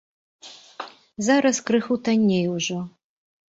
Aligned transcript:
Зараз 1.27 1.61
крыху 1.69 2.01
танней 2.09 2.45
ужо. 2.57 2.79